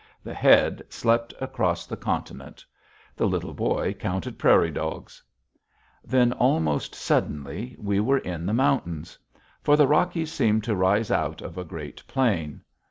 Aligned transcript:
The 0.23 0.33
Head 0.33 0.81
slept 0.89 1.31
across 1.39 1.85
the 1.85 1.95
continent. 1.95 2.65
The 3.15 3.27
Little 3.27 3.53
Boy 3.53 3.93
counted 3.93 4.39
prairie 4.39 4.71
dogs. 4.71 5.21
Then, 6.03 6.33
almost 6.33 6.95
suddenly, 6.95 7.75
we 7.77 7.99
were 7.99 8.17
in 8.17 8.47
the 8.47 8.51
mountains 8.55 9.19
for 9.61 9.77
the 9.77 9.85
Rockies 9.87 10.31
seem 10.31 10.59
to 10.61 10.75
rise 10.75 11.11
out 11.11 11.43
of 11.43 11.55
a 11.55 11.63
great 11.63 12.01
plain. 12.07 12.61